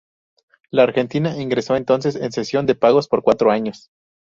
[0.71, 3.91] La Argentina ingresó entonces en cesación de pagos por cuatro años.